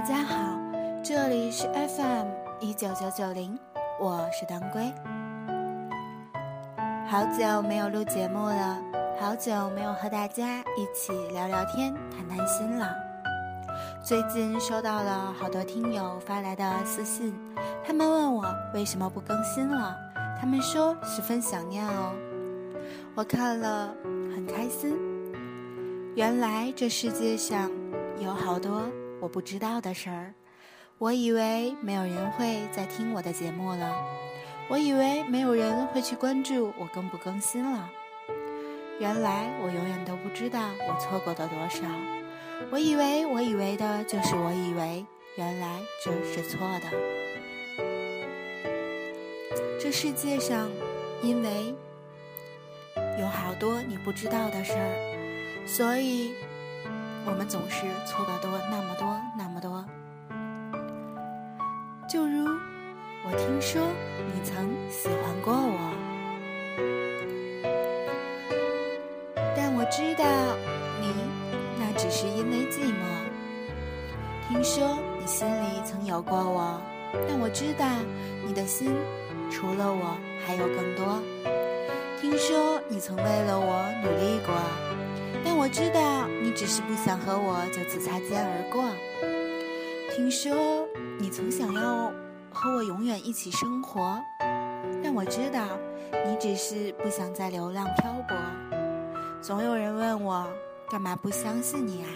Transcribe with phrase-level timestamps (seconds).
[0.00, 0.58] 大家好，
[1.04, 3.58] 这里是 FM 一九九九零，
[4.00, 4.90] 我是当归。
[7.06, 8.82] 好久没有录节目了，
[9.20, 12.96] 好久没有和大家一起聊聊天、谈谈心了。
[14.02, 17.38] 最近收到了好多听友发来的私信，
[17.84, 19.94] 他们问我为什么不更新了，
[20.40, 22.14] 他们说十分想念哦。
[23.14, 23.94] 我看了
[24.34, 24.96] 很开心，
[26.14, 27.70] 原来这世界上
[28.18, 28.90] 有好多。
[29.20, 30.32] 我不知道的事儿，
[30.96, 33.94] 我以为没有人会再听我的节目了，
[34.68, 37.90] 我以为没有人会去关注我更不更新了。
[38.98, 41.86] 原来我永远都不知道我错过了多少。
[42.70, 45.04] 我以为我以为的就是我以为，
[45.36, 46.90] 原来这是错的。
[49.78, 50.70] 这世界上，
[51.22, 51.74] 因为
[53.18, 56.32] 有好多你不知道的事儿，所以。
[57.26, 59.84] 我们总是错的多，那么多，那么多。
[62.08, 62.44] 就如
[63.24, 63.80] 我听说
[64.34, 65.78] 你曾喜欢过我，
[69.54, 70.24] 但我知道
[71.00, 71.14] 你
[71.78, 73.04] 那只是因为寂寞。
[74.48, 76.80] 听说你心里曾有过我，
[77.28, 77.86] 但我知道
[78.44, 78.96] 你的心
[79.50, 81.22] 除了我还有更多。
[82.20, 84.99] 听说你曾为了我努力过。
[85.44, 88.84] 但我知道你只是不想和我就此擦肩而过。
[90.14, 90.86] 听说
[91.18, 92.12] 你曾想要
[92.52, 94.18] 和我永远一起生活，
[95.02, 95.60] 但我知道
[96.26, 98.36] 你只是不想再流浪漂泊。
[99.40, 100.46] 总有人问我
[100.90, 102.08] 干嘛不相信你啊？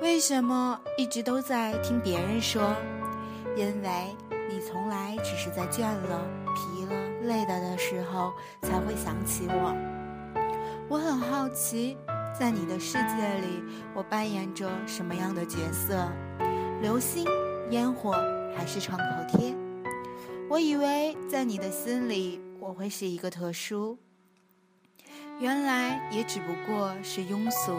[0.00, 2.74] 为什么一直都在听别人说？
[3.56, 4.14] 因为
[4.50, 6.20] 你从来只是在倦了、
[6.54, 6.92] 疲了、
[7.22, 9.74] 累了的时候才会想起我。
[10.88, 11.96] 我很好奇。
[12.38, 13.62] 在你的世界里，
[13.94, 16.06] 我扮演着什么样的角色？
[16.82, 17.24] 流星、
[17.70, 18.12] 烟火，
[18.54, 19.54] 还是创口贴？
[20.50, 23.96] 我以为在你的心里，我会是一个特殊，
[25.40, 27.72] 原来也只不过是庸俗。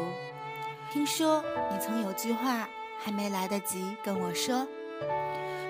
[0.92, 2.68] 听说你曾有句话
[3.00, 4.68] 还没来得及跟我说，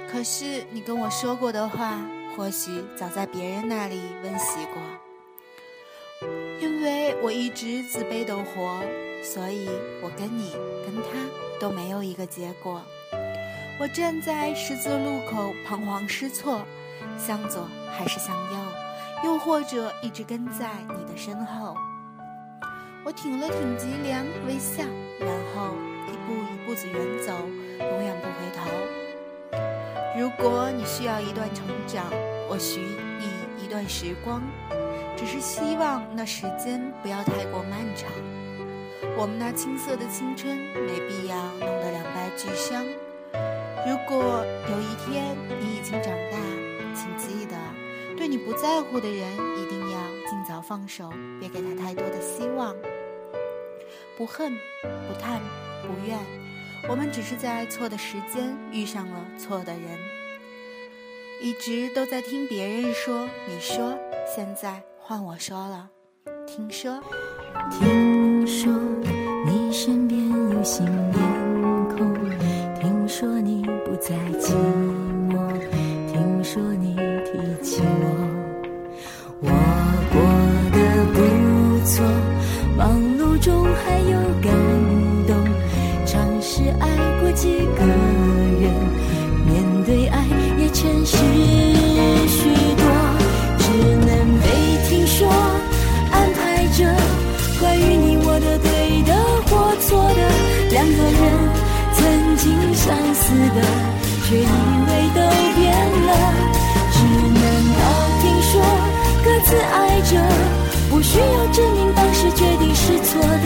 [0.09, 1.99] 可是你跟我说过的话，
[2.37, 4.81] 或许早在别人那里温习过。
[7.22, 8.81] 我一直自卑的活，
[9.23, 9.67] 所以
[10.01, 10.51] 我跟你
[10.85, 11.19] 跟他
[11.59, 12.81] 都没有一个结果。
[13.79, 16.61] 我站在十字路口彷徨失措，
[17.17, 18.57] 向左还是向右，
[19.25, 21.75] 又或者一直跟在你的身后。
[23.03, 24.83] 我挺了挺脊梁，微笑，
[25.19, 25.73] 然后
[26.07, 26.95] 一步一步子远
[27.25, 27.33] 走，
[27.79, 28.69] 永远不回头。
[30.19, 32.06] 如果你需要一段成长，
[32.50, 32.81] 我许
[33.19, 34.41] 你一段时光。
[35.17, 38.07] 只是希望那时间不要太过漫长，
[39.17, 42.85] 我们那青涩的青春没必要弄得两败俱伤。
[43.88, 46.38] 如果有一天你已经长大，
[46.94, 47.57] 请记得，
[48.16, 52.75] 对你不在乎的人一定要尽早放手，别给他太多的希望。
[54.16, 54.53] 不恨，
[55.07, 55.41] 不叹，
[55.81, 56.17] 不怨，
[56.88, 59.81] 我们只是在错的时间遇上了错的人。
[61.41, 64.83] 一直都在听别人说，你说现在。
[65.07, 65.90] 换我说了，
[66.45, 67.01] 听说，
[67.72, 68.06] 听
[100.95, 101.21] 个人
[101.93, 103.61] 曾经相似的，
[104.27, 105.19] 却以为都
[105.55, 105.65] 变
[106.05, 106.09] 了。
[106.93, 107.43] 只能
[107.73, 107.81] 道
[108.21, 108.51] 听说
[109.23, 110.11] 各自爱着，
[110.89, 113.45] 不需要证明当时决定是错的。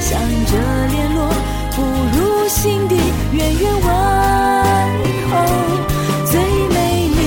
[0.00, 0.52] 想着
[0.92, 1.18] 联络，
[1.76, 1.82] 不
[2.16, 2.96] 如心底
[3.32, 3.88] 远远问
[5.30, 5.32] 候。
[6.26, 7.18] 最美丽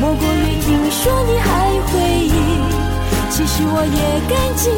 [0.00, 1.48] 莫过于听说你还
[1.86, 1.92] 回
[2.26, 2.28] 忆，
[3.30, 4.70] 其实我也感激。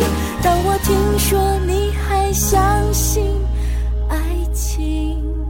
[0.43, 1.31] 当我听说
[1.67, 2.61] 你还相
[2.93, 3.22] 信。
[4.62, 5.42] 情。